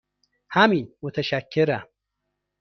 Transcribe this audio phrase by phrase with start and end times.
[0.49, 1.87] همین، متشکرم.